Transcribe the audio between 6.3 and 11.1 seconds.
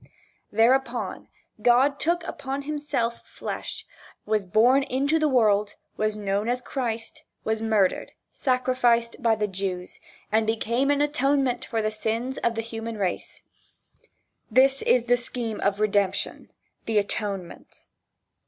as Christ was murdered, sacrificed by the Jews, and became an